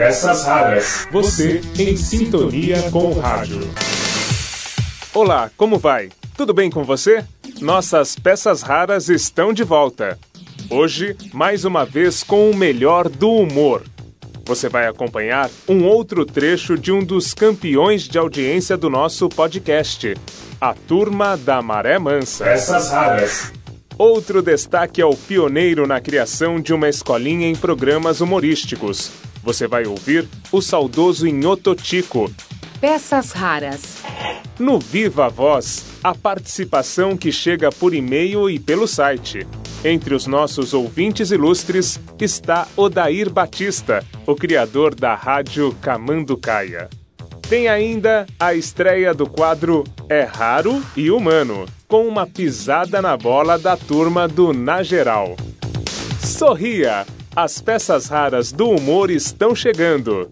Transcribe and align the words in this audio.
Peças 0.00 0.46
raras. 0.46 1.06
Você 1.12 1.60
em 1.78 1.94
sintonia 1.94 2.90
com 2.90 3.10
o 3.10 3.20
rádio. 3.20 3.60
Olá, 5.12 5.50
como 5.58 5.78
vai? 5.78 6.08
Tudo 6.34 6.54
bem 6.54 6.70
com 6.70 6.82
você? 6.82 7.22
Nossas 7.60 8.16
peças 8.16 8.62
raras 8.62 9.10
estão 9.10 9.52
de 9.52 9.62
volta. 9.62 10.18
Hoje, 10.70 11.14
mais 11.34 11.66
uma 11.66 11.84
vez 11.84 12.22
com 12.22 12.50
o 12.50 12.56
melhor 12.56 13.10
do 13.10 13.30
humor. 13.30 13.82
Você 14.46 14.70
vai 14.70 14.86
acompanhar 14.86 15.50
um 15.68 15.84
outro 15.84 16.24
trecho 16.24 16.78
de 16.78 16.90
um 16.90 17.04
dos 17.04 17.34
campeões 17.34 18.04
de 18.04 18.16
audiência 18.16 18.78
do 18.78 18.88
nosso 18.88 19.28
podcast, 19.28 20.16
a 20.58 20.72
Turma 20.72 21.36
da 21.36 21.60
Maré 21.60 21.98
Mansa. 21.98 22.44
Peças 22.44 22.90
raras. 22.90 23.52
Outro 23.98 24.40
destaque 24.40 25.02
é 25.02 25.04
o 25.04 25.14
pioneiro 25.14 25.86
na 25.86 26.00
criação 26.00 26.58
de 26.58 26.72
uma 26.72 26.88
escolinha 26.88 27.46
em 27.46 27.54
programas 27.54 28.22
humorísticos. 28.22 29.19
Você 29.42 29.66
vai 29.66 29.86
ouvir 29.86 30.28
o 30.52 30.60
saudoso 30.60 31.26
Inhototico. 31.26 32.30
Peças 32.80 33.32
raras. 33.32 33.98
No 34.58 34.78
Viva 34.78 35.28
Voz, 35.28 35.84
a 36.02 36.14
participação 36.14 37.16
que 37.16 37.32
chega 37.32 37.70
por 37.70 37.94
e-mail 37.94 38.48
e 38.50 38.58
pelo 38.58 38.86
site. 38.86 39.46
Entre 39.82 40.14
os 40.14 40.26
nossos 40.26 40.74
ouvintes 40.74 41.30
ilustres 41.30 41.98
está 42.20 42.68
Odair 42.76 43.30
Batista, 43.30 44.04
o 44.26 44.34
criador 44.34 44.94
da 44.94 45.14
rádio 45.14 45.74
Camanducaia. 45.80 46.90
Tem 47.48 47.66
ainda 47.68 48.26
a 48.38 48.54
estreia 48.54 49.12
do 49.14 49.28
quadro 49.28 49.84
É 50.08 50.22
Raro 50.22 50.82
e 50.94 51.10
Humano, 51.10 51.66
com 51.88 52.06
uma 52.06 52.26
pisada 52.26 53.00
na 53.00 53.16
bola 53.16 53.58
da 53.58 53.76
turma 53.76 54.28
do 54.28 54.52
Na 54.52 54.82
Geral. 54.82 55.34
Sorria! 56.22 57.06
As 57.34 57.60
peças 57.60 58.08
raras 58.08 58.50
do 58.50 58.68
humor 58.68 59.08
estão 59.08 59.54
chegando. 59.54 60.28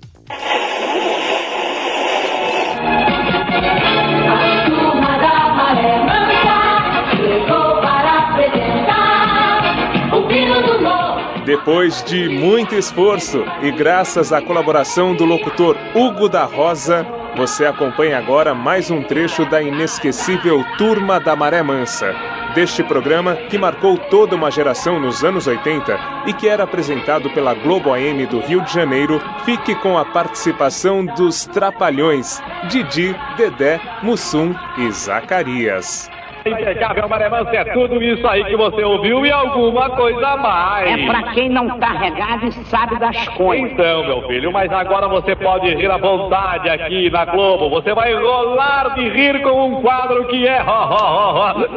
Depois 11.44 12.02
de 12.02 12.28
muito 12.28 12.74
esforço 12.74 13.44
e 13.62 13.70
graças 13.70 14.32
à 14.32 14.42
colaboração 14.42 15.14
do 15.14 15.24
locutor 15.24 15.76
Hugo 15.94 16.28
da 16.28 16.44
Rosa, 16.44 17.06
você 17.36 17.64
acompanha 17.64 18.18
agora 18.18 18.56
mais 18.56 18.90
um 18.90 19.02
trecho 19.04 19.46
da 19.46 19.62
inesquecível 19.62 20.64
Turma 20.76 21.20
da 21.20 21.36
Maré 21.36 21.62
Mansa. 21.62 22.37
Deste 22.54 22.82
programa 22.82 23.36
que 23.36 23.58
marcou 23.58 23.96
toda 23.96 24.34
uma 24.34 24.50
geração 24.50 24.98
nos 24.98 25.22
anos 25.22 25.46
80 25.46 26.24
e 26.26 26.32
que 26.32 26.48
era 26.48 26.64
apresentado 26.64 27.30
pela 27.30 27.54
Globo 27.54 27.92
AM 27.92 28.26
do 28.26 28.40
Rio 28.40 28.62
de 28.62 28.72
Janeiro, 28.72 29.20
fique 29.44 29.74
com 29.76 29.98
a 29.98 30.04
participação 30.04 31.04
dos 31.04 31.44
Trapalhões, 31.44 32.40
Didi, 32.68 33.14
Dedé, 33.36 33.80
Mussum 34.02 34.54
e 34.78 34.90
Zacarias. 34.90 36.10
Impecável 36.48 37.08
Maremansa 37.08 37.50
é 37.56 37.64
tudo 37.64 38.02
isso 38.02 38.26
aí 38.26 38.44
que 38.44 38.56
você 38.56 38.82
ouviu 38.82 39.24
e 39.24 39.30
alguma 39.30 39.90
coisa 39.90 40.26
a 40.28 40.36
mais. 40.36 40.90
É 40.90 41.06
pra 41.06 41.22
quem 41.32 41.48
não 41.48 41.78
tá 41.78 41.92
regado 41.92 42.46
e 42.46 42.52
sabe 42.52 42.98
das 42.98 43.28
coisas. 43.28 43.72
Então, 43.72 44.04
meu 44.04 44.22
filho, 44.28 44.52
mas 44.52 44.72
agora 44.72 45.08
você 45.08 45.34
pode 45.36 45.74
rir 45.74 45.90
à 45.90 45.96
vontade 45.96 46.68
aqui 46.68 47.10
na 47.10 47.24
Globo. 47.24 47.68
Você 47.70 47.94
vai 47.94 48.14
rolar 48.14 48.94
de 48.94 49.08
rir 49.08 49.42
com 49.42 49.68
um 49.68 49.82
quadro 49.82 50.26
que 50.26 50.46
é 50.46 50.62
ho, 50.62 50.66
ho, 50.66 50.96
ho, 51.34 51.50
ho, 51.50 51.68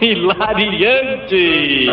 hilariante. 0.04 1.90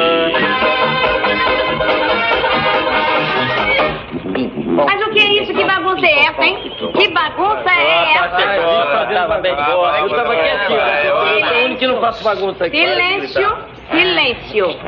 Mas 4.76 5.08
o 5.08 5.10
que 5.12 5.20
é 5.20 5.42
isso? 5.42 5.54
Que 5.54 5.64
bagunça 5.64 6.06
é 6.06 6.20
essa, 6.26 6.44
hein? 6.44 6.72
Que 6.94 7.10
bagunça 7.10 7.70
é 7.70 8.14
essa? 8.14 9.08
Tava 9.14 9.38
bem 9.40 9.56
boa. 9.56 10.00
Eu 10.00 10.10
tava 10.10 10.36
quietinho. 10.36 10.80
Eu 10.80 11.48
sou 11.48 11.58
o 11.58 11.66
único 11.66 11.80
que 11.80 11.88
não 11.88 12.00
faço 12.00 12.24
bagunça 12.24 12.66
aqui. 12.66 12.78
Silêncio, 12.78 13.58
silêncio. 13.92 14.80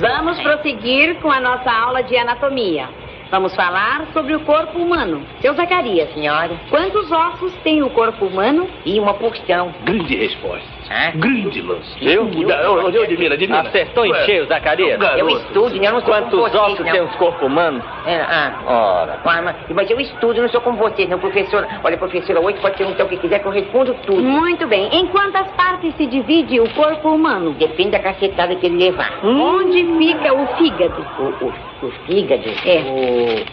Vamos 0.00 0.40
prosseguir 0.40 1.16
com 1.16 1.30
a 1.30 1.40
nossa 1.40 1.70
aula 1.70 2.02
de 2.02 2.16
anatomia. 2.16 2.88
Vamos 3.30 3.54
falar 3.56 4.06
sobre 4.12 4.36
o 4.36 4.40
corpo 4.40 4.78
humano. 4.78 5.26
Seu 5.40 5.54
Zacarias, 5.54 6.12
Senhora, 6.14 6.52
quantos 6.70 7.10
ossos 7.10 7.52
tem 7.64 7.82
o 7.82 7.90
corpo 7.90 8.26
humano? 8.26 8.68
e 8.84 9.00
uma 9.00 9.14
porção. 9.14 9.74
Grande 9.84 10.14
resposta. 10.16 10.73
Hã? 10.90 11.18
Grande 11.18 11.62
lance. 11.62 11.96
Eu? 12.00 12.30
Eu, 12.30 12.48
eu, 12.90 13.02
admiro, 13.02 13.34
admiro. 13.34 13.68
Acertou 13.68 14.06
em 14.06 14.14
cheio, 14.24 14.46
Zacarias. 14.46 15.00
Eu 15.16 15.28
estudo, 15.28 15.76
eu 15.76 15.92
não 15.92 16.00
sou 16.00 16.14
Quantos 16.14 16.30
como 16.30 16.64
ossos 16.64 16.90
tem 16.90 17.00
os 17.00 17.14
corpos 17.16 17.42
humanos? 17.42 17.82
É, 18.06 18.20
ah, 18.20 18.52
Ora. 18.66 19.20
ah, 19.24 19.42
mas, 19.42 19.56
mas 19.70 19.90
eu 19.90 20.00
estudo, 20.00 20.40
não 20.42 20.48
sou 20.48 20.60
como 20.60 20.76
vocês, 20.76 21.08
não, 21.08 21.18
professora. 21.18 21.68
Olha, 21.82 21.96
professora, 21.96 22.40
hoje 22.40 22.58
pode 22.60 22.76
perguntar 22.76 23.04
o 23.04 23.08
que 23.08 23.16
quiser 23.16 23.38
que 23.40 23.46
eu 23.46 23.52
respondo 23.52 23.94
tudo. 24.06 24.22
Muito 24.22 24.66
bem. 24.66 24.88
Em 24.92 25.06
quantas 25.06 25.50
partes 25.52 25.94
se 25.96 26.06
divide 26.06 26.60
o 26.60 26.68
corpo 26.74 27.08
humano? 27.08 27.52
Depende 27.52 27.90
da 27.90 27.98
cacetada 27.98 28.54
que 28.56 28.66
ele 28.66 28.84
levar. 28.84 29.20
Onde 29.24 29.84
fica 29.98 30.34
o 30.34 30.46
fígado? 30.56 31.06
O, 31.18 31.46
o, 31.46 31.54
o 31.82 31.90
fígado? 32.06 32.44
É. 32.64 32.78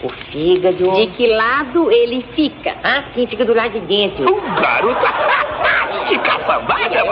O, 0.04 0.08
o 0.08 0.10
fígado... 0.32 0.92
De 0.94 1.08
que 1.08 1.28
lado 1.28 1.92
ele 1.92 2.26
fica? 2.34 2.76
Ah, 2.84 3.04
sim, 3.14 3.26
fica 3.28 3.44
do 3.46 3.54
lado 3.54 3.72
de 3.72 3.80
dentro. 3.82 4.24
Um 4.34 4.56
garoto. 4.56 5.02
Que 6.08 6.18
caçambada. 6.20 7.04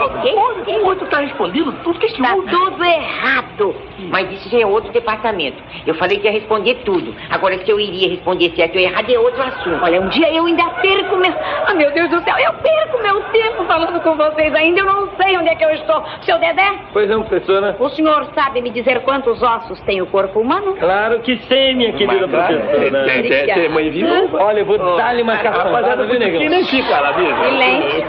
O 0.66 0.84
outro 0.86 1.06
tá 1.06 1.18
respondendo 1.20 1.72
tudo 1.84 1.98
que 1.98 2.06
esse 2.06 2.20
Tá 2.20 2.30
mundo... 2.34 2.50
tudo 2.50 2.84
errado. 2.84 3.74
Mas 4.10 4.30
isso 4.32 4.48
já 4.50 4.60
é 4.60 4.66
outro 4.66 4.90
departamento. 4.92 5.62
Eu 5.86 5.94
falei 5.94 6.18
que 6.18 6.26
ia 6.26 6.32
responder 6.32 6.74
tudo. 6.84 7.14
Agora, 7.30 7.58
se 7.64 7.70
eu 7.70 7.78
iria 7.78 8.08
responder 8.08 8.52
certo 8.56 8.74
ou 8.76 8.80
errado, 8.80 9.08
é 9.10 9.18
outro 9.18 9.40
assunto. 9.42 9.82
Olha, 9.82 10.00
um 10.00 10.08
dia 10.08 10.30
eu 10.34 10.44
ainda 10.46 10.64
perco 10.82 11.16
meu. 11.16 11.32
Ah, 11.66 11.74
meu 11.74 11.90
Deus 11.92 12.10
do 12.10 12.20
céu, 12.22 12.36
eu 12.38 12.52
perco 12.54 13.02
meu 13.02 13.22
tempo 13.24 13.64
falando 13.64 14.00
com 14.02 14.16
vocês 14.16 14.54
ainda. 14.54 14.80
Eu 14.80 14.86
não 14.86 15.08
sei 15.16 15.36
onde 15.38 15.48
é 15.48 15.54
que 15.54 15.64
eu 15.64 15.70
estou. 15.70 16.02
Seu 16.22 16.38
Dedé, 16.38 16.70
Pois 16.92 17.08
não, 17.08 17.22
professora. 17.22 17.76
o 17.78 17.88
senhor 17.90 18.26
sabe 18.34 18.60
me 18.60 18.70
dizer 18.70 19.00
quantos 19.02 19.42
ossos 19.42 19.80
tem 19.82 20.02
o 20.02 20.06
corpo 20.06 20.40
humano? 20.40 20.74
Claro 20.76 21.09
que 21.18 21.36
sei, 21.48 21.74
minha 21.74 21.92
querida 21.92 22.28
professora. 22.28 23.04
Tem, 23.04 23.22
tem, 23.22 23.46
tem 23.54 23.68
mãe 23.68 23.90
viúva. 23.90 24.42
Olha, 24.42 24.60
eu 24.60 24.64
vou 24.64 24.78
dar-lhe 24.96 25.22
uma 25.22 25.36
caçambada, 25.38 26.06
viu, 26.06 26.18
negão? 26.18 26.40
Que 26.40 26.48
nem 26.48 26.64
fica 26.64 27.00
lá 27.00 27.16
mesmo. 27.18 27.44
Silêncio. 27.44 28.04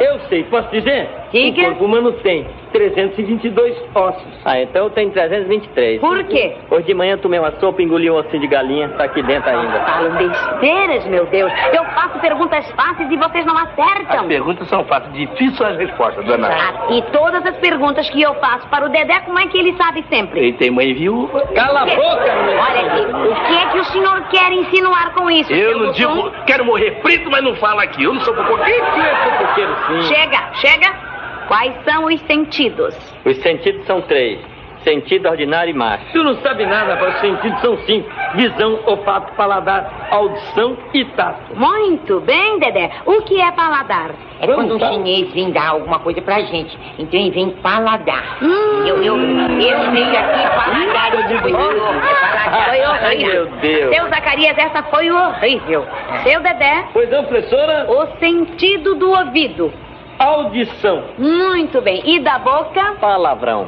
Eu 0.00 0.20
sei, 0.28 0.44
posso 0.44 0.68
dizer? 0.70 1.08
Diga. 1.34 1.62
O 1.62 1.64
corpo 1.64 1.84
humano 1.86 2.12
tem 2.22 2.46
322 2.72 3.76
ossos. 3.92 4.22
Ah, 4.44 4.60
então 4.60 4.88
tem 4.90 5.10
323. 5.10 6.00
Por 6.00 6.22
quê? 6.24 6.54
Hoje 6.70 6.86
de 6.86 6.94
manhã 6.94 7.18
tomei 7.18 7.40
uma 7.40 7.50
sopa 7.58 7.82
e 7.82 7.84
engoli 7.84 8.08
um 8.08 8.14
ossinho 8.14 8.40
de 8.40 8.46
galinha, 8.46 8.88
tá 8.90 9.04
aqui 9.04 9.20
dentro 9.22 9.50
ainda. 9.50 9.80
Falam 9.80 10.12
besteiras, 10.16 11.04
meu 11.06 11.26
Deus. 11.26 11.52
Eu 11.72 11.84
faço 11.86 12.20
perguntas 12.20 12.70
fáceis 12.72 13.10
e 13.10 13.16
vocês 13.16 13.44
não 13.44 13.56
As 13.58 13.68
acertam. 13.68 14.28
perguntas 14.28 14.68
são 14.68 14.84
fáceis, 14.84 15.12
difíceis 15.12 15.56
são 15.56 15.66
as 15.66 15.76
respostas, 15.76 16.24
dona. 16.24 16.48
Ah, 16.48 16.92
e 16.92 17.02
todas 17.10 17.44
as 17.44 17.56
perguntas 17.56 18.08
que 18.10 18.22
eu 18.22 18.34
faço 18.36 18.68
para 18.68 18.86
o 18.86 18.88
Dedé, 18.88 19.18
como 19.20 19.38
é 19.40 19.46
que 19.48 19.58
ele 19.58 19.72
sabe 19.76 20.04
sempre? 20.08 20.38
Ele 20.38 20.52
tem 20.52 20.70
mãe 20.70 20.94
viúva. 20.94 21.40
Cala 21.54 21.82
a 21.82 21.86
boca, 21.86 22.34
meu. 22.46 22.58
Olha 22.58 22.80
aqui, 22.86 23.00
o 23.02 23.34
que 23.46 23.56
é 23.56 23.66
que 23.72 23.78
o 23.78 23.84
senhor 23.86 24.22
quer 24.28 24.52
insinuar 24.52 25.12
com 25.14 25.28
isso? 25.30 25.52
Eu 25.52 25.78
não 25.78 25.92
digo, 25.92 26.30
quero 26.46 26.64
morrer 26.64 27.00
frito, 27.02 27.28
mas 27.28 27.42
não 27.42 27.56
falo 27.56 27.80
aqui. 27.80 28.04
Eu 28.04 28.14
não 28.14 28.20
sou 28.20 28.34
fofoqueiro. 28.34 28.84
Fofoqueiro, 28.84 29.76
sim. 29.88 30.02
Chega, 30.14 30.38
chega. 30.54 31.14
Quais 31.48 31.72
são 31.84 32.04
os 32.06 32.20
sentidos? 32.22 32.94
Os 33.24 33.36
sentidos 33.38 33.84
são 33.86 34.00
três. 34.02 34.38
Sentido 34.82 35.30
ordinário 35.30 35.70
e 35.70 35.72
macho. 35.74 36.04
Tu 36.12 36.22
não 36.22 36.34
sabe 36.42 36.66
nada, 36.66 36.96
mas 37.00 37.14
os 37.14 37.20
sentidos 37.22 37.58
são 37.62 37.78
cinco. 37.86 38.06
Visão, 38.34 38.80
olfato, 38.84 39.32
paladar, 39.32 40.08
audição 40.10 40.76
e 40.92 41.06
tato. 41.06 41.56
Muito 41.56 42.20
bem, 42.20 42.58
Dedé. 42.58 42.90
O 43.06 43.22
que 43.22 43.40
é 43.40 43.50
paladar? 43.52 44.10
É 44.40 44.46
Vamos, 44.46 44.56
quando 44.56 44.74
um 44.74 44.78
tá. 44.78 44.92
chinês 44.92 45.32
vem 45.32 45.50
dar 45.52 45.70
alguma 45.70 46.00
coisa 46.00 46.20
pra 46.20 46.40
gente. 46.42 46.78
Então 46.98 47.18
ele 47.18 47.30
vem 47.30 47.48
paladar. 47.62 48.36
Hum. 48.42 48.84
Eu, 48.86 49.02
eu, 49.02 49.16
eu 49.16 49.90
venho 49.90 50.18
aqui 50.18 50.54
paladar, 50.54 51.14
eu 51.14 51.22
digo. 51.28 51.48
Foi 51.48 52.80
Ai, 52.82 52.84
horrível. 52.84 53.32
meu 53.32 53.46
Deus. 53.62 53.94
Seu 53.96 54.08
Zacarias, 54.10 54.58
essa 54.58 54.82
foi 54.82 55.10
horrível. 55.10 55.86
Seu 56.24 56.40
Dedé, 56.42 56.84
Pois 56.92 57.08
não, 57.10 57.24
professora? 57.24 57.86
o 57.90 58.18
sentido 58.18 58.94
do 58.96 59.10
ouvido. 59.10 59.72
Audição. 60.18 61.04
Muito 61.18 61.80
bem. 61.80 62.02
E 62.04 62.20
da 62.20 62.38
boca? 62.38 62.94
Palavrão. 63.00 63.66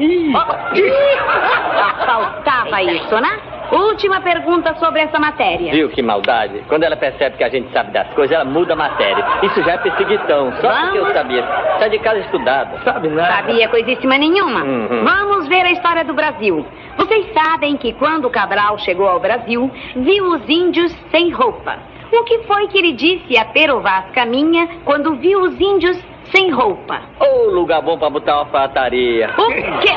Faltava 2.04 2.82
isso, 2.82 3.20
né? 3.20 3.40
Última 3.72 4.20
pergunta 4.20 4.74
sobre 4.76 5.00
essa 5.00 5.18
matéria. 5.18 5.72
Viu 5.72 5.88
que 5.88 6.00
maldade? 6.00 6.62
Quando 6.68 6.84
ela 6.84 6.96
percebe 6.96 7.36
que 7.36 7.42
a 7.42 7.48
gente 7.48 7.72
sabe 7.72 7.90
das 7.90 8.08
coisas, 8.14 8.32
ela 8.34 8.44
muda 8.44 8.74
a 8.74 8.76
matéria. 8.76 9.24
Isso 9.42 9.60
já 9.64 9.72
é 9.72 9.78
perseguição. 9.78 10.52
Só 10.60 10.68
porque 10.68 10.98
eu 10.98 11.02
Vamos. 11.02 11.12
sabia. 11.12 11.44
Sai 11.78 11.90
de 11.90 11.98
casa 11.98 12.20
estudada. 12.20 12.78
Sabe 12.84 13.08
nada. 13.08 13.34
Sabia 13.34 13.68
coisíssima 13.68 14.16
nenhuma. 14.18 14.62
Uhum. 14.62 15.04
Vamos 15.04 15.48
ver 15.48 15.62
a 15.66 15.72
história 15.72 16.04
do 16.04 16.14
Brasil. 16.14 16.64
Vocês 16.96 17.26
sabem 17.34 17.76
que 17.76 17.92
quando 17.94 18.30
Cabral 18.30 18.78
chegou 18.78 19.08
ao 19.08 19.18
Brasil, 19.18 19.68
viu 19.96 20.26
os 20.26 20.48
índios 20.48 20.92
sem 21.10 21.30
roupa. 21.30 21.76
O 22.12 22.22
que 22.22 22.38
foi 22.44 22.68
que 22.68 22.78
ele 22.78 22.92
disse 22.92 23.36
a 23.36 23.46
Pero 23.46 23.80
Vaz 23.80 24.08
Caminha 24.12 24.68
quando 24.84 25.16
viu 25.16 25.40
os 25.40 25.60
índios 25.60 26.00
sem 26.30 26.50
roupa? 26.50 27.00
Ô, 27.20 27.50
lugar 27.50 27.82
bom 27.82 27.98
pra 27.98 28.10
botar 28.10 28.36
uma 28.36 28.46
fartaria. 28.46 29.30
O 29.36 29.48
quê? 29.80 29.90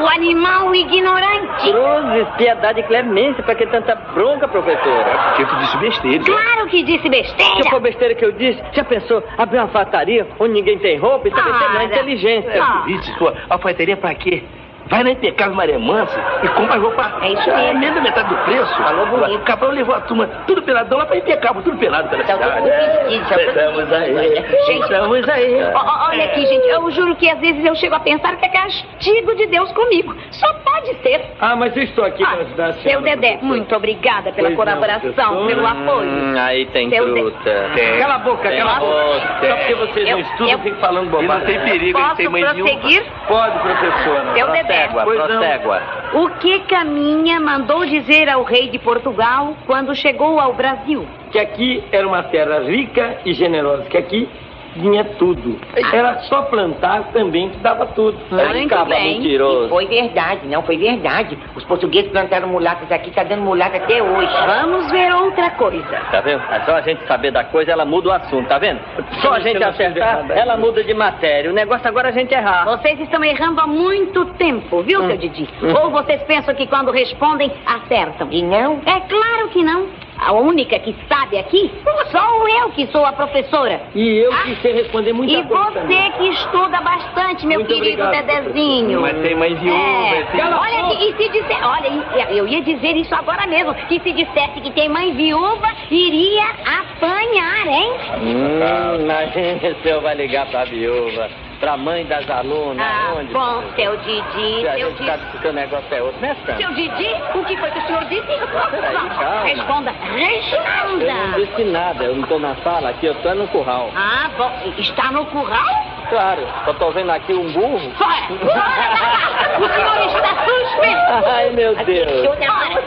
o 0.00 0.06
animal 0.06 0.74
ignorante. 0.74 1.70
Cruzes, 1.70 2.28
piedade 2.36 2.80
e 2.80 2.82
clemência, 2.84 3.42
pra 3.42 3.54
que 3.54 3.66
tanta 3.66 3.94
bronca, 4.14 4.48
professora? 4.48 5.34
Porque 5.36 5.44
tu 5.46 5.56
disse 5.56 5.76
besteira. 5.78 6.24
Claro 6.24 6.66
que 6.68 6.82
disse 6.82 7.02
Se 7.02 7.08
besteira. 7.08 7.70
for 7.70 7.80
besteira 7.80 8.14
que 8.14 8.24
eu 8.24 8.32
disse, 8.32 8.62
já 8.72 8.84
pensou 8.84 9.22
abrir 9.36 9.58
uma 9.58 9.68
fataria 9.68 10.26
onde 10.38 10.54
ninguém 10.54 10.78
tem 10.78 10.96
roupa? 10.98 11.28
Isso 11.28 11.36
é 11.36 11.42
Para. 11.42 11.50
besteira, 11.52 11.74
não 11.74 11.80
é 11.80 11.84
inteligência. 11.84 12.62
Ah. 12.62 12.82
Disse 12.86 13.12
sua 13.18 13.34
alfaiataria 13.50 13.96
pra 13.96 14.14
quê? 14.14 14.42
Vai 14.90 15.04
na 15.04 15.10
Impecável 15.12 15.54
Maré 15.54 15.78
Mansa 15.78 16.18
e 16.42 16.48
compra 16.48 16.76
roupa. 16.78 17.12
É 17.22 17.28
isso 17.28 17.48
mesmo. 17.48 17.60
Emenda 17.70 18.00
metade 18.00 18.28
do 18.28 18.36
preço. 18.44 18.74
Falou 18.76 19.06
bonito. 19.06 19.36
O 19.36 19.44
Cabral 19.44 19.70
levou 19.70 19.94
a 19.94 20.00
turma 20.00 20.26
tudo 20.48 20.62
peladão 20.62 20.98
lá 20.98 21.06
pra 21.06 21.16
Impecável, 21.16 21.62
tudo 21.62 21.78
pelado 21.78 22.08
pela 22.08 22.24
Tá 22.24 22.34
cidade. 22.34 22.68
Estamos 23.14 23.92
aí. 23.92 24.10
Gente, 24.66 24.82
Estamos 24.82 25.28
aí. 25.28 25.62
Olha 26.10 26.24
aqui, 26.24 26.44
gente, 26.46 26.66
eu 26.68 26.90
juro 26.90 27.14
que 27.16 27.28
às 27.30 27.38
vezes 27.38 27.64
eu 27.64 27.74
chego 27.76 27.94
a 27.94 28.00
pensar 28.00 28.36
que 28.36 28.44
é 28.46 28.48
castigo 28.48 29.34
de 29.36 29.46
Deus 29.46 29.70
comigo. 29.72 30.14
Só 30.32 30.52
pode 30.54 30.94
ser. 31.02 31.24
Ah, 31.40 31.54
mas 31.54 31.76
eu 31.76 31.82
estou 31.84 32.04
aqui 32.04 32.24
Ah, 32.24 32.30
para 32.30 32.40
ajudar 32.42 32.66
a 32.66 32.72
seu 32.74 32.82
senhora, 32.82 33.04
Dedé, 33.04 33.28
professora. 33.28 33.46
muito 33.46 33.76
obrigada 33.76 34.32
pela 34.32 34.48
Pois 34.48 34.50
não, 34.50 34.56
colaboração, 34.56 35.12
professor. 35.12 35.46
pelo 35.46 35.66
apoio. 35.66 36.08
Hum, 36.10 36.34
aí 36.38 36.66
tem 36.66 36.90
Seu 36.90 37.14
de- 37.14 37.20
truta. 37.20 37.70
Tem. 37.74 37.98
Cala 38.00 38.14
a 38.14 38.18
boca, 38.18 38.48
Tem. 38.48 38.58
cala 38.58 38.72
a 38.76 38.80
boca. 38.80 39.46
Só 39.48 39.56
porque 39.56 39.74
vocês 39.74 40.08
Eu- 40.08 40.16
não 40.16 40.20
estudam, 40.24 40.48
eu- 40.52 40.58
ficam 40.60 40.80
falando 40.80 41.06
E 41.06 41.10
bobagem. 41.10 41.38
não 41.38 41.46
tem 41.46 41.60
perigo, 41.60 41.98
Posso 42.00 42.16
tem 42.16 42.28
mãe 42.28 42.42
nenhuma. 42.42 42.70
prosseguir? 42.70 43.04
Pode, 43.28 43.58
professora. 43.60 44.34
Seu 44.34 44.48
Dedé. 44.50 44.79
Não. 44.88 45.04
prosségua. 45.04 45.82
O 46.14 46.28
que 46.40 46.60
Caminha 46.60 47.40
mandou 47.40 47.84
dizer 47.86 48.28
ao 48.28 48.42
rei 48.42 48.68
de 48.68 48.78
Portugal 48.78 49.56
quando 49.66 49.94
chegou 49.94 50.40
ao 50.40 50.54
Brasil? 50.54 51.06
Que 51.30 51.38
aqui 51.38 51.84
era 51.92 52.06
uma 52.06 52.22
terra 52.24 52.60
rica 52.60 53.18
e 53.24 53.32
generosa, 53.32 53.84
que 53.84 53.96
aqui 53.96 54.28
vinha 54.76 55.04
tudo. 55.04 55.58
Era 55.92 56.18
só 56.20 56.42
plantar 56.42 57.04
também 57.12 57.50
que 57.50 57.58
dava 57.58 57.86
tudo. 57.86 58.18
Muito 58.30 58.84
bem. 58.86 59.18
mentiroso. 59.18 59.66
E 59.66 59.68
foi 59.68 59.86
verdade, 59.86 60.46
não, 60.46 60.62
foi 60.62 60.76
verdade. 60.76 61.38
Os 61.54 61.64
portugueses 61.64 62.10
plantaram 62.10 62.48
mulatas 62.48 62.90
aqui, 62.90 63.10
tá 63.10 63.22
dando 63.22 63.42
mulata 63.42 63.76
até 63.76 64.02
hoje. 64.02 64.32
Vamos 64.46 64.90
ver 64.90 65.12
outra 65.14 65.50
coisa. 65.50 66.00
Tá 66.10 66.20
vendo? 66.20 66.42
É 66.50 66.60
só 66.60 66.76
a 66.76 66.80
gente 66.80 67.06
saber 67.06 67.30
da 67.30 67.44
coisa, 67.44 67.72
ela 67.72 67.84
muda 67.84 68.08
o 68.08 68.12
assunto, 68.12 68.48
tá 68.48 68.58
vendo? 68.58 68.80
Só 69.22 69.34
a 69.34 69.40
gente 69.40 69.62
acertar, 69.62 70.30
ela 70.30 70.56
muda 70.56 70.82
de 70.82 70.94
matéria. 70.94 71.50
O 71.50 71.54
negócio 71.54 71.86
agora 71.86 72.08
é 72.08 72.10
a 72.10 72.14
gente 72.14 72.32
errar. 72.32 72.64
Vocês 72.64 72.98
estão 73.00 73.22
errando 73.24 73.60
há 73.60 73.66
muito 73.66 74.24
tempo, 74.36 74.82
viu, 74.82 75.06
seu 75.06 75.16
Didi? 75.16 75.48
Ou 75.82 75.90
vocês 75.90 76.22
pensam 76.22 76.54
que 76.54 76.66
quando 76.66 76.90
respondem, 76.90 77.50
acertam? 77.66 78.28
E 78.30 78.42
não? 78.42 78.80
É 78.86 79.00
claro 79.00 79.48
que 79.50 79.62
não. 79.62 79.86
A 80.22 80.32
única 80.32 80.78
que 80.78 80.94
sabe 81.08 81.38
aqui 81.38 81.70
sou 82.10 82.48
eu 82.48 82.70
que 82.72 82.86
sou 82.88 83.04
a 83.06 83.12
professora. 83.12 83.80
E 83.94 84.18
eu 84.18 84.32
Ah, 84.32 84.42
que 84.42 84.56
sei 84.56 84.72
responder 84.74 85.12
muita 85.14 85.32
E 85.32 85.42
coisa 85.44 85.64
você 85.72 85.80
também. 85.80 86.12
que 86.12 86.28
estuda 86.28 86.80
bastante, 86.82 87.46
meu 87.46 87.60
Muito 87.60 87.72
querido 87.72 88.02
obrigado, 88.04 88.26
Dedezinho. 88.26 89.00
Mas 89.00 89.16
tem 89.22 89.34
mãe 89.34 89.54
viúva, 89.54 89.78
É. 89.78 90.22
tem- 90.30 90.40
Cala 90.40 90.56
a 90.56 90.60
Olha, 90.60 90.82
boca. 90.82 90.94
e, 91.02 91.10
e 91.10 91.16
se 91.16 91.28
disser, 91.30 91.58
olha, 91.66 91.88
e- 91.88 92.36
eu 92.36 92.46
ia 92.46 92.60
dizer 92.62 92.96
isso 92.96 93.14
agora 93.14 93.46
mesmo, 93.46 93.74
que 93.74 93.98
se 94.00 94.12
dissesse 94.12 94.60
que 94.60 94.70
tem 94.72 94.88
mãe 94.88 95.14
viúva, 95.14 95.66
iria 95.90 96.44
apanhar, 96.64 97.66
hein? 97.66 97.92
Hum, 98.20 99.00
imagina 99.00 99.58
se 99.60 99.66
o 99.68 99.82
senhor 99.82 100.02
vai 100.02 100.14
ligar 100.14 100.46
pra 100.46 100.64
viúva, 100.64 101.30
pra 101.60 101.76
mãe 101.76 102.04
das 102.06 102.28
alunas, 102.30 102.84
Ah, 102.86 103.12
onde? 103.16 103.32
bom, 103.32 103.62
seu 103.76 103.96
Didi, 103.98 104.60
Se 104.62 104.68
a 104.68 104.74
seu 104.74 104.88
gente 104.88 104.96
Didi. 104.98 105.10
sabe 105.10 105.22
que 105.30 105.36
o 105.36 105.40
seu 105.42 105.52
negócio 105.52 105.86
é 105.94 106.02
outro, 106.02 106.20
né, 106.20 106.36
Sam? 106.46 106.56
Seu 106.56 106.72
Didi, 106.72 107.14
o 107.34 107.44
que 107.44 107.56
foi 107.58 107.70
que 107.70 107.78
o 107.78 107.86
senhor 107.86 108.04
disse? 108.06 108.22
Peraí, 108.70 108.94
calma. 109.18 109.42
Responda. 109.44 109.90
Eu 110.00 110.08
não 110.08 110.16
Responda. 110.16 111.36
disse 111.36 111.64
nada, 111.64 112.04
eu 112.04 112.16
não 112.16 112.26
tô 112.26 112.38
na 112.38 112.56
sala 112.56 112.88
aqui, 112.90 113.06
eu 113.06 113.14
tô 113.16 113.34
no 113.34 113.46
curral. 113.48 113.90
Ah, 113.94 114.30
bom. 114.36 114.50
Está 114.78 115.12
no 115.12 115.24
curral? 115.26 115.66
Claro, 116.08 116.42
só 116.64 116.72
tô 116.72 116.90
vendo 116.90 117.10
aqui 117.12 117.32
um 117.32 117.52
burro. 117.52 117.90
Fora! 117.92 118.14
Fora! 118.40 119.60
O 119.60 119.68
senhor 119.68 120.06
está 120.16 120.44
suspenso! 120.44 121.26
Ai, 121.30 121.50
meu 121.50 121.74
Deus. 121.76 122.28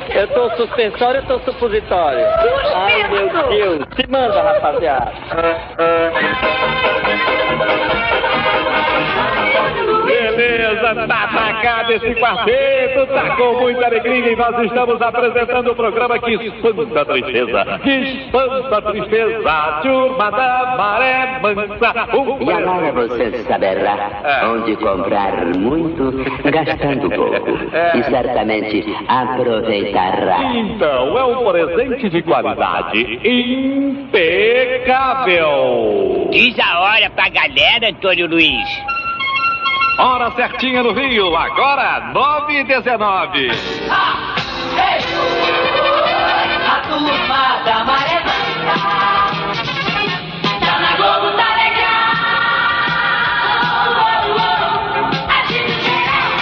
Eu 0.09 0.27
tô 0.29 0.49
suspensório, 0.57 1.21
eu 1.21 1.25
tô 1.39 1.39
supositório. 1.51 2.25
Ai, 2.75 3.07
meu 3.07 3.29
Deus. 3.47 3.85
Se 3.95 4.07
manda, 4.11 4.41
rapaziada. 4.41 5.13
Beleza, 10.73 11.07
tá 11.07 11.23
atacado 11.23 11.93
esse 11.93 12.15
quarteto, 12.15 13.05
tá 13.07 13.35
com 13.35 13.59
muita 13.59 13.85
alegria 13.85 14.31
e 14.31 14.35
nós 14.35 14.59
estamos 14.59 15.01
apresentando 15.01 15.71
o 15.71 15.75
programa 15.75 16.19
que 16.19 16.33
espanta 16.33 17.01
a 17.01 17.05
tristeza, 17.05 17.79
que 17.83 17.89
espanta 17.89 18.77
a 18.77 18.81
tristeza, 18.81 19.79
turma 19.83 20.31
da 20.31 20.75
maré 20.77 21.39
mansa. 21.41 21.93
Um 22.15 22.41
E 22.41 22.51
agora 22.51 22.91
você 22.91 23.31
saberá 23.43 24.11
onde 24.45 24.75
comprar 24.77 25.45
muito 25.55 26.11
gastando 26.43 27.09
pouco. 27.09 27.51
E 27.95 28.03
certamente 28.03 28.83
aproveitará. 29.07 30.43
Então, 30.55 31.17
é 31.17 31.23
um 31.25 31.51
presente 31.51 32.09
de 32.09 32.21
qualidade 32.23 33.19
impecável. 34.03 35.43
Diz 36.31 36.57
a 36.59 36.79
hora 36.79 37.09
pra 37.11 37.29
galera, 37.29 37.89
Antônio 37.89 38.27
Luiz. 38.27 39.02
Hora 39.97 40.31
certinha 40.31 40.81
no 40.81 40.91
Rio, 40.91 41.35
agora 41.35 42.11
9 42.13 42.59
e 42.59 42.63
19. 42.63 43.51
A 46.69 46.81
turma 46.87 47.61
da 47.63 47.83
maré 47.83 48.23
Tá 50.65 50.79
na 50.79 50.95
Globo, 50.95 51.37
tá 51.37 51.55
legal 51.55 51.83
geral 55.81 56.33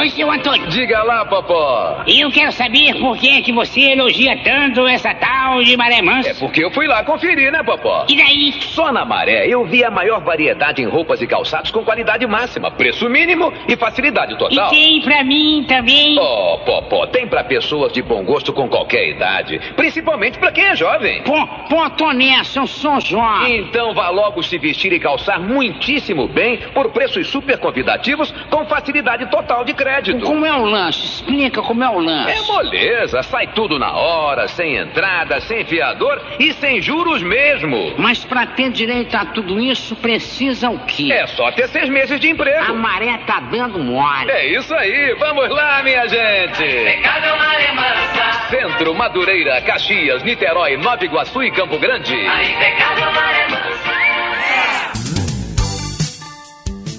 Oi, 0.00 0.10
seu 0.10 0.30
Antônio. 0.30 0.68
Diga 0.68 1.02
lá, 1.02 1.24
Popó. 1.24 2.02
Eu 2.06 2.30
quero 2.30 2.52
saber 2.52 2.94
por 3.00 3.16
que 3.16 3.38
é 3.38 3.42
que 3.42 3.52
você 3.52 3.92
elogia 3.92 4.36
tanto 4.42 4.86
essa 4.86 5.14
de 5.62 5.76
maré 5.76 6.02
mansa. 6.02 6.30
É 6.30 6.34
porque 6.34 6.62
eu 6.64 6.70
fui 6.70 6.86
lá 6.86 7.02
conferir, 7.04 7.50
né, 7.50 7.62
Popó? 7.62 8.04
E 8.08 8.16
daí? 8.16 8.52
Só 8.60 8.92
na 8.92 9.04
Maré 9.04 9.46
eu 9.46 9.64
vi 9.64 9.84
a 9.84 9.90
maior 9.90 10.20
variedade 10.20 10.82
em 10.82 10.86
roupas 10.86 11.20
e 11.22 11.26
calçados 11.26 11.70
com 11.70 11.84
qualidade 11.84 12.26
máxima, 12.26 12.70
preço 12.70 13.08
mínimo 13.08 13.52
e 13.66 13.76
facilidade 13.76 14.34
E 14.34 14.36
total. 14.38 14.70
tem 14.70 15.00
pra 15.02 15.24
mim 15.24 15.64
também. 15.68 16.16
Oh, 16.18 16.58
Popó, 16.64 17.06
tem 17.06 17.26
pra 17.26 17.42
pessoas 17.44 17.92
de 17.92 18.02
bom 18.02 18.22
gosto 18.24 18.52
com 18.52 18.68
qualquer 18.68 19.08
idade, 19.08 19.58
principalmente 19.76 20.38
pra 20.38 20.52
quem 20.52 20.64
é 20.64 20.76
jovem. 20.76 21.22
Pô, 21.22 21.46
pô, 21.68 21.88
tô 21.90 22.12
nessa, 22.12 22.60
eu 22.60 22.66
sou 22.66 23.00
jovem. 23.00 23.58
Então 23.60 23.94
vá 23.94 24.08
logo 24.10 24.42
se 24.42 24.58
vestir 24.58 24.92
e 24.92 25.00
calçar 25.00 25.40
muitíssimo 25.40 26.28
bem 26.28 26.58
por 26.74 26.90
preços 26.90 27.26
super 27.28 27.58
convidativos 27.58 28.30
com 28.50 28.64
facilidade 28.66 29.26
total 29.30 29.64
de 29.64 29.72
crédito. 29.74 30.24
Como 30.24 30.44
é 30.44 30.52
o 30.52 30.64
lance? 30.64 30.98
Explica 31.04 31.62
como 31.62 31.82
é 31.82 31.88
o 31.90 31.98
lance. 31.98 32.30
É 32.30 32.42
moleza, 32.52 33.22
sai 33.22 33.46
tudo 33.48 33.78
na 33.78 33.92
hora, 33.92 34.46
sem 34.48 34.76
entrada, 34.76 35.37
sem 35.40 35.64
fiador 35.64 36.20
e 36.38 36.52
sem 36.54 36.80
juros 36.80 37.22
mesmo. 37.22 37.94
Mas 37.98 38.24
pra 38.24 38.46
ter 38.46 38.70
direito 38.70 39.14
a 39.16 39.26
tudo 39.26 39.60
isso, 39.60 39.94
precisa 39.96 40.70
o 40.70 40.78
quê? 40.80 41.12
É 41.12 41.26
só 41.26 41.50
ter 41.52 41.68
seis 41.68 41.88
meses 41.88 42.18
de 42.20 42.30
emprego. 42.30 42.64
A 42.70 42.74
maré 42.74 43.18
tá 43.26 43.40
dando 43.40 43.78
mole. 43.78 44.30
É 44.30 44.46
isso 44.58 44.74
aí, 44.74 45.14
vamos 45.18 45.48
lá, 45.50 45.82
minha 45.82 46.06
gente. 46.06 46.62
Pecado 46.62 47.38
maré 47.38 47.72
mansa 47.72 48.48
Centro, 48.50 48.94
Madureira, 48.94 49.60
Caxias, 49.62 50.22
Niterói, 50.22 50.76
Nova 50.76 51.04
Iguaçu 51.04 51.42
e 51.42 51.50
Campo 51.50 51.78
Grande. 51.78 52.14
Aí 52.14 52.54
pecado 52.56 53.12
maré 53.14 53.48
mansa 53.48 53.98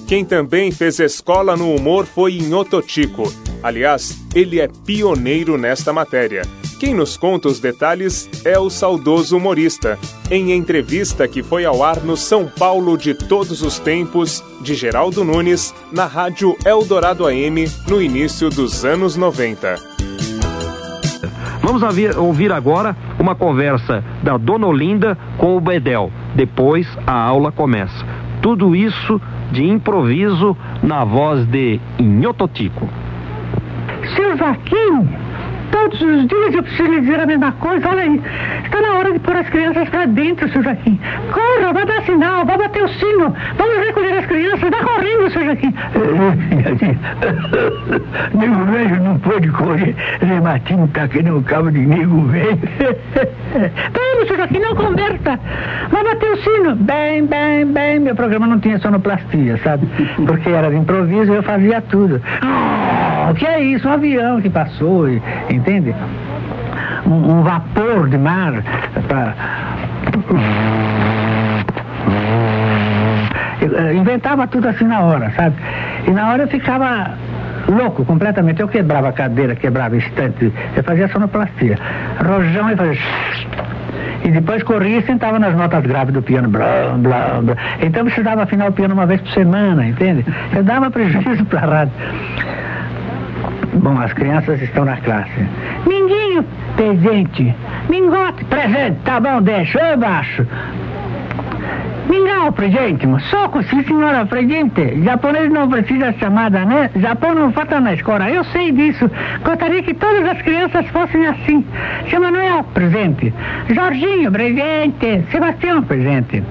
Quem 0.08 0.26
também 0.26 0.72
fez 0.72 1.00
escola 1.00 1.56
no 1.56 1.76
humor 1.76 2.06
foi 2.06 2.34
Inhototico. 2.34 3.32
Aliás, 3.62 4.18
ele 4.34 4.60
é 4.60 4.68
pioneiro 4.68 5.56
nesta 5.56 5.94
matéria. 5.94 6.42
Quem 6.80 6.94
nos 6.94 7.18
conta 7.18 7.50
os 7.50 7.60
detalhes 7.60 8.30
é 8.46 8.58
o 8.58 8.70
saudoso 8.70 9.36
humorista. 9.36 10.00
Em 10.32 10.54
entrevista 10.54 11.28
que 11.28 11.44
foi 11.44 11.66
ao 11.66 11.84
ar 11.84 11.98
no 11.98 12.16
São 12.16 12.48
Paulo 12.48 12.98
de 12.98 13.14
todos 13.14 13.62
os 13.62 13.78
tempos, 13.78 14.42
de 14.62 14.74
Geraldo 14.76 15.26
Nunes, 15.26 15.76
na 15.92 16.06
rádio 16.06 16.56
Eldorado 16.66 17.28
AM, 17.28 17.70
no 17.86 18.02
início 18.02 18.50
dos 18.50 18.86
anos 18.86 19.18
90. 19.18 19.76
Vamos 21.62 21.84
ouvir, 21.84 22.18
ouvir 22.18 22.52
agora 22.54 22.96
uma 23.20 23.36
conversa 23.36 24.02
da 24.24 24.38
Dona 24.38 24.66
Olinda 24.66 25.18
com 25.38 25.58
o 25.58 25.60
Bedel. 25.60 26.10
Depois 26.34 26.88
a 27.06 27.14
aula 27.14 27.52
começa. 27.52 28.06
Tudo 28.42 28.74
isso 28.74 29.20
de 29.52 29.66
improviso 29.66 30.56
na 30.82 31.04
voz 31.04 31.46
de 31.46 31.78
Inhototico. 32.00 32.88
Seu 34.16 34.38
Zaqueu, 34.38 35.06
Todos 35.72 36.02
os 36.02 36.28
dias 36.28 36.54
eu 36.54 36.64
preciso 36.64 36.92
lhe 36.92 37.02
dizer 37.02 37.20
a 37.20 37.26
mesma 37.26 37.52
coisa. 37.54 37.90
Olha 37.90 38.04
aí, 38.04 38.22
está 38.64 38.82
na 38.82 38.94
hora 38.96 39.12
de 39.12 39.20
pôr 39.20 39.36
as 39.36 39.50
crianças 39.50 39.90
para 39.90 40.06
dentro, 40.06 40.48
seu 40.50 40.64
Joaquim. 40.64 41.00
Corra, 41.32 41.74
vai 41.74 41.86
dar 41.86 42.02
sinal, 42.04 42.46
vai 42.46 42.58
bater 42.58 42.84
o 42.84 42.90
sino. 42.90 43.36
Vamos 43.58 43.86
recolher 43.86 44.18
as 44.18 44.26
crianças. 44.26 44.70
Vai 44.70 44.84
correndo, 44.84 45.32
seu 45.32 45.46
Joaquim. 45.46 45.74
nego 48.34 48.66
velho 48.66 49.04
não 49.04 49.20
pode 49.20 49.48
correr. 49.50 49.96
Rematinho 50.22 50.88
tá 50.90 51.08
querendo 51.08 51.38
o 51.38 51.44
cabo 51.44 51.72
de 51.72 51.80
nego 51.80 52.22
velho. 52.26 52.60
Vamos, 53.94 54.28
seu 54.28 54.38
Joaquim, 54.38 54.60
não 54.60 54.76
conversa. 54.76 55.40
Vai 55.90 56.04
bater 56.04 56.32
o 56.32 56.38
sino. 56.38 56.76
Bem, 56.76 57.26
bem, 57.26 57.66
bem. 57.66 58.00
Meu 58.00 58.16
programa 58.16 58.48
não 58.48 58.60
tinha 58.60 58.80
sonoplastia, 58.80 59.58
sabe? 59.64 59.88
Porque 60.26 60.50
era 60.50 60.70
de 60.70 60.78
improviso 60.78 61.32
e 61.32 61.36
eu 61.36 61.44
fazia 61.44 61.82
tudo. 61.82 62.22
O 63.30 63.34
que 63.34 63.46
é 63.46 63.62
isso? 63.62 63.88
Um 63.88 63.94
avião 63.94 64.42
que 64.42 64.50
passou, 64.50 65.08
entende? 65.50 65.94
Um, 67.06 67.40
um 67.40 67.44
vapor 67.44 68.10
de 68.10 68.18
mar. 68.18 68.54
Eu 73.62 73.94
inventava 73.94 74.48
tudo 74.48 74.68
assim 74.68 74.86
na 74.86 75.02
hora, 75.02 75.32
sabe? 75.36 75.56
E 76.08 76.12
na 76.12 76.32
hora 76.32 76.44
eu 76.44 76.48
ficava 76.48 77.12
louco 77.68 78.04
completamente. 78.04 78.62
Eu 78.62 78.68
quebrava 78.68 79.10
a 79.10 79.14
cadeira, 79.14 79.56
quebrava 79.56 79.96
estante, 79.96 80.52
eu 80.76 80.84
fazia 80.84 81.08
sonoplastia. 81.10 81.78
Rojão 82.26 82.72
e 82.72 82.76
fazia. 82.76 83.00
E 84.24 84.32
depois 84.32 84.64
corria 84.64 85.00
e 85.00 85.04
sentava 85.04 85.40
nas 85.40 85.56
notas 85.56 85.84
graves 85.84 86.14
do 86.14 86.22
piano. 86.22 86.50
Blá, 86.50 86.96
blá, 86.98 87.40
blá. 87.42 87.56
Então 87.82 88.06
precisava 88.06 88.44
afinar 88.44 88.70
o 88.70 88.72
piano 88.72 88.94
uma 88.94 89.06
vez 89.06 89.22
por 89.22 89.32
semana, 89.32 89.86
entende? 89.86 90.26
Eu 90.56 90.64
dava 90.64 90.90
prejuízo 90.90 91.46
para 91.46 91.60
a 91.60 91.66
rádio. 91.66 91.94
Bom, 93.82 93.98
as 94.00 94.12
crianças 94.14 94.62
estão 94.62 94.86
na 94.86 94.98
classe. 94.98 95.48
Minguinho, 95.88 96.46
presente. 96.76 97.56
Mingote, 97.90 98.44
presente. 98.46 98.98
Tá 99.06 99.20
bom, 99.20 99.42
deixa. 99.42 99.80
Eu 99.80 99.98
baixo. 99.98 100.46
Mingau, 102.10 102.52
presente. 102.52 103.08
Soco, 103.30 103.62
sim, 103.64 103.84
senhora, 103.84 104.26
presente. 104.26 105.02
Japonês 105.04 105.52
não 105.52 105.70
precisa 105.70 106.12
chamada, 106.14 106.66
né? 106.66 106.90
Japão 106.96 107.36
não 107.36 107.52
falta 107.52 107.80
na 107.80 107.94
escola. 107.94 108.30
Eu 108.30 108.44
sei 108.46 108.72
disso. 108.72 109.10
Gostaria 109.44 109.84
que 109.84 109.94
todas 109.94 110.28
as 110.28 110.42
crianças 110.42 110.88
fossem 110.88 111.28
assim. 111.28 111.64
Seu 112.10 112.20
Manuel, 112.20 112.64
presente. 112.74 113.32
Jorginho, 113.70 114.32
presente. 114.32 115.24
Sebastião, 115.32 115.84
presente. 115.84 116.44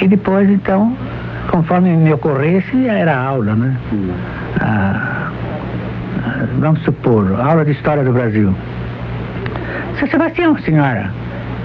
E 0.00 0.08
depois, 0.08 0.50
então, 0.50 0.96
conforme 1.50 1.90
me 1.90 2.12
ocorresse, 2.12 2.86
era 2.88 3.16
aula, 3.16 3.54
né? 3.54 3.76
Ah, 4.60 5.21
vamos 6.58 6.82
supor, 6.82 7.40
aula 7.40 7.64
de 7.64 7.72
História 7.72 8.04
do 8.04 8.12
Brasil. 8.12 8.54
Seu 9.98 10.08
Sebastião, 10.08 10.56
senhora, 10.58 11.12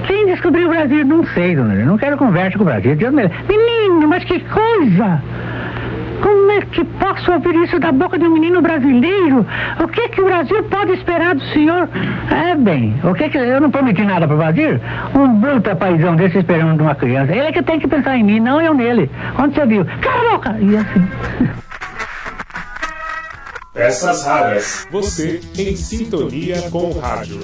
quem 0.05 0.27
descobriu 0.27 0.67
o 0.67 0.69
Brasil? 0.69 1.05
Não 1.05 1.25
sei, 1.27 1.55
dona 1.55 1.73
Eu 1.73 1.85
não 1.85 1.97
quero 1.97 2.17
conversa 2.17 2.57
com 2.57 2.63
o 2.63 2.67
Brasil. 2.67 2.95
Deus 2.95 3.13
me... 3.13 3.29
Menino, 3.47 4.07
mas 4.07 4.23
que 4.23 4.39
coisa! 4.39 5.21
Como 6.21 6.51
é 6.51 6.61
que 6.61 6.83
posso 6.83 7.31
ouvir 7.31 7.55
isso 7.63 7.79
da 7.79 7.91
boca 7.91 8.17
de 8.17 8.25
um 8.25 8.33
menino 8.33 8.61
brasileiro? 8.61 9.45
O 9.79 9.87
que 9.87 10.09
que 10.09 10.21
o 10.21 10.25
Brasil 10.25 10.63
pode 10.63 10.93
esperar 10.93 11.35
do 11.35 11.43
senhor? 11.53 11.87
É 12.31 12.55
bem, 12.55 12.95
o 13.03 13.13
que 13.13 13.29
que 13.29 13.37
eu 13.37 13.61
não 13.61 13.69
prometi 13.69 14.03
nada 14.03 14.25
para 14.27 14.35
o 14.35 14.39
Brasil? 14.39 14.79
Um 15.13 15.35
bruto 15.35 15.75
paizão 15.75 16.15
desse 16.15 16.39
esperando 16.39 16.77
de 16.77 16.81
uma 16.81 16.95
criança. 16.95 17.31
Ele 17.31 17.47
é 17.47 17.51
que 17.51 17.61
tem 17.61 17.79
que 17.79 17.87
pensar 17.87 18.17
em 18.17 18.23
mim, 18.23 18.39
não 18.39 18.59
eu 18.59 18.73
nele. 18.73 19.11
Onde 19.37 19.55
você 19.55 19.65
viu? 19.65 19.85
Cala 20.01 20.21
a 20.21 20.31
boca! 20.31 20.55
E 20.59 20.77
assim. 20.77 21.66
Peças 23.77 24.25
raras. 24.25 24.87
Você 24.89 25.39
em 25.55 25.75
sintonia 25.75 26.67
com 26.71 26.89
o 26.89 26.99
rádio. 26.99 27.39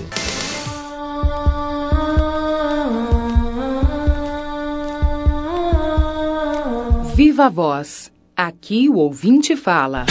Viva 7.14 7.46
a 7.46 7.50
voz. 7.50 8.12
Aqui 8.36 8.90
o 8.90 8.96
ouvinte 8.96 9.56
fala. 9.56 10.08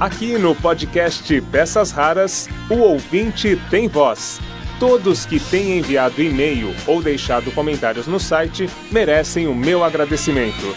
Aqui 0.00 0.38
no 0.38 0.54
podcast 0.54 1.38
Peças 1.52 1.90
Raras, 1.90 2.48
o 2.70 2.78
ouvinte 2.78 3.60
tem 3.68 3.86
voz. 3.86 4.40
Todos 4.80 5.26
que 5.26 5.38
têm 5.38 5.78
enviado 5.78 6.22
e-mail 6.22 6.74
ou 6.86 7.02
deixado 7.02 7.52
comentários 7.52 8.06
no 8.06 8.18
site 8.18 8.66
merecem 8.90 9.46
o 9.46 9.54
meu 9.54 9.84
agradecimento. 9.84 10.74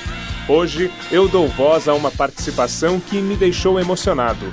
Hoje 0.48 0.92
eu 1.12 1.28
dou 1.28 1.48
voz 1.48 1.88
a 1.88 1.96
uma 1.96 2.12
participação 2.12 3.00
que 3.00 3.18
me 3.18 3.36
deixou 3.36 3.80
emocionado. 3.80 4.46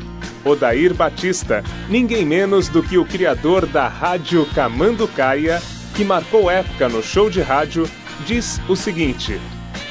Odair 0.42 0.94
Batista, 0.94 1.62
ninguém 1.86 2.24
menos 2.24 2.66
do 2.68 2.82
que 2.82 2.96
o 2.96 3.04
criador 3.04 3.66
da 3.66 3.88
Rádio 3.88 4.46
Camanducaia, 4.54 5.60
que 5.94 6.02
marcou 6.02 6.50
época 6.50 6.88
no 6.88 7.02
show 7.02 7.28
de 7.28 7.42
rádio, 7.42 7.86
diz 8.26 8.58
o 8.68 8.74
seguinte: 8.74 9.38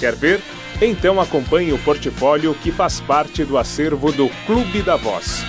Quer 0.00 0.14
ver? 0.14 0.40
Então 0.80 1.20
acompanhe 1.20 1.72
o 1.72 1.78
portfólio 1.78 2.54
que 2.54 2.72
faz 2.72 3.00
parte 3.00 3.44
do 3.44 3.58
acervo 3.58 4.10
do 4.10 4.30
Clube 4.46 4.80
da 4.82 4.96
Voz. 4.96 5.44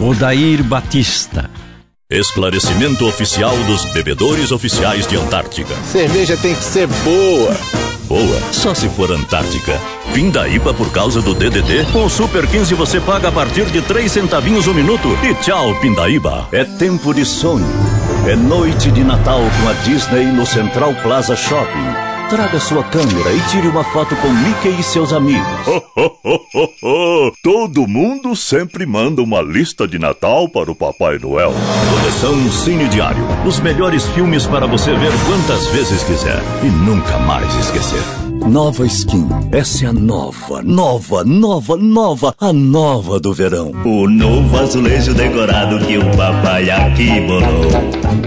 Odair 0.00 0.62
Batista. 0.64 1.50
Esclarecimento 2.08 3.06
oficial 3.06 3.56
dos 3.64 3.84
bebedores 3.92 4.52
oficiais 4.52 5.06
de 5.06 5.16
Antártica. 5.16 5.74
Cerveja 5.84 6.36
tem 6.36 6.54
que 6.54 6.64
ser 6.64 6.86
boa. 6.86 7.56
Boa, 8.06 8.52
só 8.52 8.72
se 8.74 8.88
for 8.88 9.10
Antártica. 9.10 9.95
Pindaíba 10.16 10.72
por 10.72 10.90
causa 10.90 11.20
do 11.20 11.34
DDD. 11.34 11.92
Com 11.92 12.06
o 12.06 12.08
Super 12.08 12.46
15 12.46 12.72
você 12.72 12.98
paga 12.98 13.28
a 13.28 13.32
partir 13.32 13.66
de 13.66 13.82
3 13.82 14.10
centavinhos 14.10 14.66
o 14.66 14.72
minuto. 14.72 15.08
E 15.22 15.34
tchau, 15.34 15.74
Pindaíba. 15.78 16.48
É 16.52 16.64
tempo 16.64 17.12
de 17.12 17.22
sonho. 17.22 17.66
É 18.26 18.34
noite 18.34 18.90
de 18.90 19.04
Natal 19.04 19.40
com 19.40 19.68
a 19.68 19.74
Disney 19.84 20.24
no 20.24 20.46
Central 20.46 20.94
Plaza 21.02 21.36
Shopping. 21.36 21.84
Traga 22.30 22.58
sua 22.58 22.82
câmera 22.84 23.30
e 23.30 23.40
tire 23.50 23.68
uma 23.68 23.84
foto 23.84 24.16
com 24.16 24.28
Mickey 24.28 24.80
e 24.80 24.82
seus 24.82 25.12
amigos. 25.12 25.46
Todo 27.44 27.86
mundo 27.86 28.34
sempre 28.34 28.86
manda 28.86 29.20
uma 29.20 29.42
lista 29.42 29.86
de 29.86 29.98
Natal 29.98 30.48
para 30.48 30.70
o 30.70 30.74
Papai 30.74 31.18
Noel. 31.18 31.52
Coleção 31.90 32.50
Cine 32.50 32.88
Diário. 32.88 33.22
Os 33.46 33.60
melhores 33.60 34.06
filmes 34.06 34.46
para 34.46 34.66
você 34.66 34.94
ver 34.94 35.12
quantas 35.26 35.66
vezes 35.66 36.02
quiser 36.04 36.40
e 36.62 36.68
nunca 36.68 37.18
mais 37.18 37.54
esquecer. 37.56 38.02
Nova 38.44 38.84
Skin. 38.86 39.26
Essa 39.50 39.86
é 39.86 39.88
a 39.88 39.92
nova, 39.92 40.62
nova, 40.62 41.24
nova, 41.24 41.76
nova, 41.76 42.34
a 42.38 42.52
nova 42.52 43.18
do 43.18 43.32
verão. 43.32 43.72
O 43.84 44.08
novo 44.08 44.58
azulejo 44.58 45.14
decorado 45.14 45.78
que 45.86 45.96
o 45.96 46.04
papai 46.16 46.70
aqui 46.70 47.20
bolou. 47.20 47.70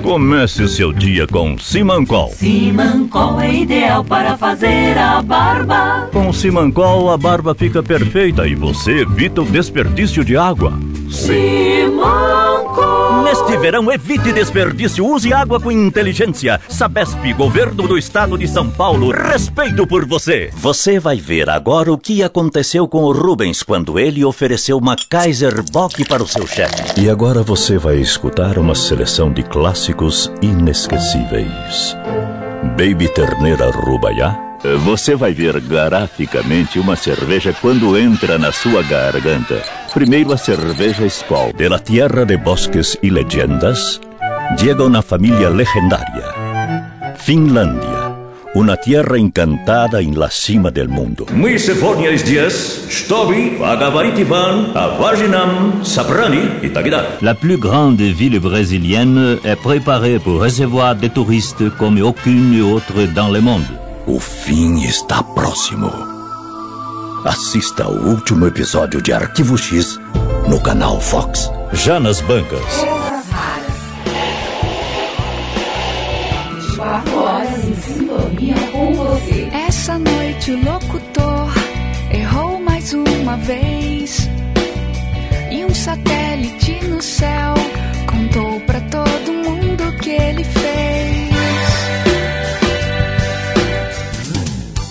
Comece 0.02 0.64
o 0.64 0.68
seu 0.68 0.92
dia 0.92 1.28
com 1.28 1.58
Simancol. 1.58 2.32
Simancol 2.32 3.40
é 3.40 3.54
ideal 3.54 4.04
para 4.04 4.38
fazer 4.38 4.98
a 4.98 5.22
barba. 5.22 6.10
Com 6.12 6.34
Simancol 6.34 7.12
a 7.12 7.18
barba 7.18 7.54
fica 7.54 7.84
perfeita 7.84 8.48
e 8.48 8.56
você 8.56 9.02
evita 9.02 9.42
o 9.42 9.46
desperdício 9.46 10.26
de 10.26 10.36
água. 10.36 10.74
Simancol. 11.12 13.00
Neste 13.24 13.58
verão, 13.58 13.92
evite 13.92 14.32
desperdício. 14.32 15.06
Use 15.06 15.34
água 15.34 15.60
com 15.60 15.72
inteligência. 15.72 16.60
Sabesp, 16.68 17.34
Governo 17.34 17.88
do 17.88 17.98
Estado 17.98 18.38
de 18.38 18.48
São 18.48 18.70
Paulo. 18.70 19.12
Respeito 19.12 19.86
por 19.86 20.06
você. 20.06 20.50
Você 20.56 21.00
vai 21.00 21.18
ver 21.18 21.50
agora 21.50 21.92
o 21.92 21.98
que 21.98 22.24
aconteceu 22.24 22.88
com 22.88 23.04
o 23.04 23.12
Rubens 23.12 23.62
quando 23.64 24.00
ele 24.00 24.24
ofereceu 24.26 24.78
uma 24.78 24.96
Kaiser 24.96 25.64
Bock 25.72 26.08
para 26.08 26.24
o 26.24 26.28
seu 26.28 26.48
chefe. 26.48 27.00
E 27.00 27.10
agora 27.10 27.44
você 27.44 27.78
vai 27.78 27.98
escutar 27.98 28.58
uma 28.58 28.76
seleção 28.76 29.32
de 29.32 29.44
clássicos 29.44 30.32
inesquecíveis. 30.42 31.96
Baby 32.78 33.08
Terneira 33.10 33.70
Rubaiá. 33.72 34.38
Você 34.84 35.16
vai 35.16 35.34
ver 35.34 35.60
graficamente 35.62 36.80
uma 36.80 36.96
cerveja 36.96 37.56
quando 37.62 37.98
entra 37.98 38.38
na 38.38 38.52
sua 38.52 38.84
garganta. 38.84 39.79
Primero 39.95 40.33
a 40.33 40.39
cerveja 40.39 41.09
Skol. 41.09 41.53
De 41.57 41.69
la 41.69 41.79
tierra 41.79 42.25
de 42.25 42.37
bosques 42.37 42.99
y 43.01 43.11
leyendas, 43.11 44.01
llega 44.61 44.85
una 44.85 45.03
familia 45.03 45.51
legendaria. 45.51 47.15
Finlandia, 47.17 48.15
una 48.55 48.77
tierra 48.77 49.19
encantada 49.19 50.01
en 50.01 50.19
la 50.19 50.31
cima 50.31 50.71
del 50.71 50.89
mundo. 50.89 51.27
Мы 51.33 51.59
сегодня 51.59 52.17
здесь, 52.17 52.87
чтобы 52.91 53.57
поговорить 53.59 54.27
вам 54.29 54.73
о 54.75 54.99
важном 54.99 55.85
собрании 55.85 56.51
и 56.63 56.69
так 56.69 56.91
далее. 56.91 57.11
La 57.21 57.35
plus 57.35 57.57
grande 57.59 58.01
ville 58.01 58.41
brésilienne 58.41 59.39
est 59.45 59.57
préparée 59.63 60.19
pour 60.19 60.41
recevoir 60.41 60.97
des 60.97 61.11
touristes 61.11 61.71
comme 61.79 62.03
aucune 62.03 62.61
autre 62.63 63.07
dans 63.15 63.29
le 63.29 63.41
monde. 63.41 63.65
O 64.07 64.19
fim 64.19 64.77
está 64.85 65.23
próximo. 65.35 65.91
Assista 67.26 67.84
ao 67.84 67.92
último 67.92 68.48
episódio 68.48 69.02
de 69.02 69.12
Arquivo 69.12 69.58
X 69.58 70.00
no 70.48 70.60
canal 70.62 71.02
Fox. 71.02 71.52
Já 71.74 72.00
nas 72.00 72.22
bancas. 72.22 72.64
horas 76.80 77.66
em 77.66 77.76
sintonia 77.76 78.56
com 78.72 78.94
você. 78.94 79.50
Essa 79.52 80.00
noite 80.00 80.52
o 80.52 80.64
locutor 80.64 81.54
errou 82.12 82.60
mais 82.62 82.94
uma 82.94 83.36
vez. 83.38 84.30
E 85.52 85.66
um 85.66 85.74
satélite 85.74 86.86
no 86.88 87.02
céu 87.02 87.54
contou 88.08 88.60
pra 88.62 88.80
todo 88.82 89.34
mundo 89.34 89.90
o 89.90 89.98
que 89.98 90.12
ele 90.12 90.44
fez. 90.44 90.89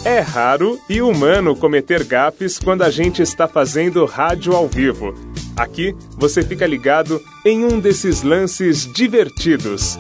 É 0.08 0.20
raro 0.20 0.80
e 0.88 1.02
humano 1.02 1.54
cometer 1.54 2.02
gafes 2.02 2.58
quando 2.58 2.80
a 2.80 2.88
gente 2.88 3.20
está 3.20 3.46
fazendo 3.46 4.06
rádio 4.06 4.56
ao 4.56 4.66
vivo. 4.66 5.12
Aqui 5.54 5.94
você 6.16 6.42
fica 6.42 6.66
ligado 6.66 7.22
em 7.44 7.62
um 7.62 7.78
desses 7.78 8.22
lances 8.22 8.90
divertidos. 8.90 9.98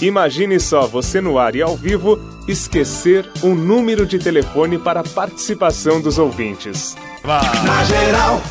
Imagine 0.00 0.58
só 0.58 0.86
você 0.86 1.20
no 1.20 1.38
ar 1.38 1.54
e 1.54 1.60
ao 1.60 1.76
vivo 1.76 2.18
esquecer 2.48 3.30
um 3.42 3.54
número 3.54 4.06
de 4.06 4.18
telefone 4.18 4.78
para 4.78 5.00
a 5.00 5.04
participação 5.04 6.00
dos 6.00 6.16
ouvintes. 6.16 6.96
Na 7.22 7.84
geral. 7.84 8.42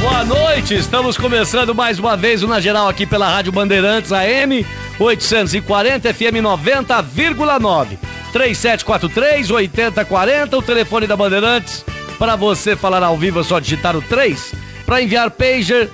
Boa 0.00 0.24
noite, 0.24 0.74
estamos 0.74 1.18
começando 1.18 1.74
mais 1.74 1.98
uma 1.98 2.16
vez 2.16 2.42
o 2.42 2.48
Na 2.48 2.60
Geral 2.60 2.88
aqui 2.88 3.06
pela 3.06 3.28
Rádio 3.28 3.52
Bandeirantes 3.52 4.10
AM 4.10 4.64
840 4.98 6.14
FM 6.14 6.40
90,9. 6.40 8.15
3743 8.36 9.50
8040, 9.50 10.58
o 10.58 10.62
telefone 10.62 11.06
da 11.06 11.16
Bandeirantes. 11.16 11.82
Para 12.18 12.36
você 12.36 12.76
falar 12.76 13.02
ao 13.02 13.16
vivo 13.16 13.40
é 13.40 13.42
só 13.42 13.58
digitar 13.58 13.96
o 13.96 14.02
3. 14.02 14.52
Para 14.84 15.00
enviar 15.00 15.30
pager. 15.30 15.88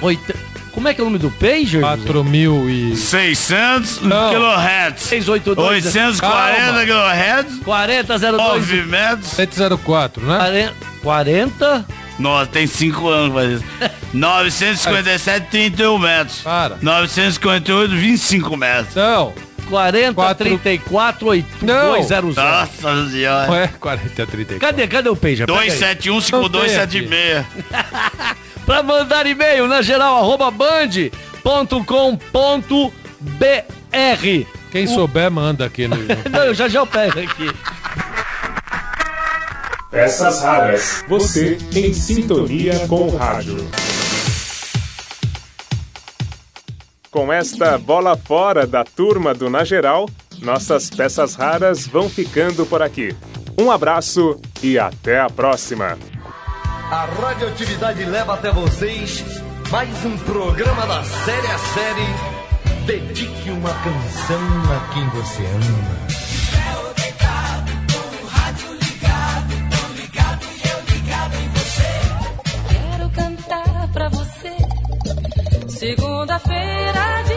Oita... 0.00 0.34
Como 0.70 0.86
é 0.86 0.94
que 0.94 1.00
é 1.00 1.02
o 1.02 1.06
nome 1.06 1.18
do 1.18 1.28
pager? 1.32 1.82
4.000 1.82 2.70
e... 2.70 2.96
600 2.96 4.02
Não. 4.02 4.32
kHz. 4.32 5.02
682. 5.02 5.86
840 5.86 6.86
kHz. 6.86 7.64
4002. 7.64 8.40
Movimentos. 8.40 9.28
704, 9.30 10.24
né? 10.24 10.72
40? 11.02 11.84
Nossa, 12.16 12.46
tem 12.46 12.66
5 12.68 13.08
anos 13.08 13.28
que 13.28 13.34
faz 13.34 13.52
isso. 13.52 13.64
957, 14.14 15.48
31 15.50 15.98
metros. 15.98 16.40
Para. 16.42 16.78
958, 16.80 17.96
25 17.96 18.56
metros. 18.56 18.94
Não. 18.94 19.47
40, 19.68 20.14
Quatro- 20.14 20.44
34, 20.46 21.28
8, 21.28 21.46
Não. 21.62 21.96
200. 21.96 22.36
Nossa 22.36 23.10
senhora. 23.10 23.50
Ué, 23.50 23.70
40 23.80 24.26
34. 24.26 24.58
Cadê, 24.58 24.86
cadê 24.86 25.08
o 25.08 25.16
aí. 25.16 25.46
271 25.46 26.20
5276. 26.20 27.46
Pra 28.66 28.82
mandar 28.82 29.26
e-mail 29.26 29.66
na 29.66 29.80
geral 29.80 30.18
arroba 30.18 30.50
band.com.br. 30.50 30.98
Quem 34.70 34.86
souber, 34.86 35.30
manda 35.30 35.64
aqui 35.64 35.88
no. 35.88 35.96
Não, 36.30 36.44
eu 36.44 36.54
já 36.54 36.68
já 36.68 36.80
eu 36.80 36.86
pego 36.86 37.18
aqui. 37.20 37.50
Peças 39.90 40.42
raras. 40.42 41.02
Você 41.08 41.56
em 41.74 41.94
sintonia 41.94 42.78
com 42.86 43.08
o 43.08 43.16
rádio. 43.16 43.66
Com 47.18 47.32
esta 47.32 47.76
bola 47.76 48.16
fora 48.16 48.64
da 48.64 48.84
turma 48.84 49.34
do 49.34 49.50
Na 49.50 49.64
Geral, 49.64 50.08
nossas 50.40 50.88
peças 50.88 51.34
raras 51.34 51.84
vão 51.84 52.08
ficando 52.08 52.64
por 52.64 52.80
aqui. 52.80 53.12
Um 53.60 53.72
abraço 53.72 54.40
e 54.62 54.78
até 54.78 55.18
a 55.18 55.28
próxima. 55.28 55.98
A 56.88 57.06
radioatividade 57.06 58.04
leva 58.04 58.34
até 58.34 58.52
vocês 58.52 59.24
mais 59.68 60.04
um 60.04 60.16
programa 60.18 60.86
da 60.86 61.02
série 61.02 61.46
a 61.48 61.58
série. 61.58 62.86
Dedique 62.86 63.50
uma 63.50 63.74
canção 63.74 64.40
a 64.72 64.94
quem 64.94 65.08
você 65.08 65.42
ama. 65.42 66.07
Segunda-feira 75.78 77.27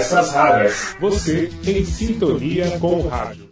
Peças 0.00 0.32
raras. 0.32 0.96
Você 0.98 1.50
em 1.66 1.84
sintonia 1.84 2.78
com 2.78 3.00
o 3.00 3.08
rádio. 3.08 3.46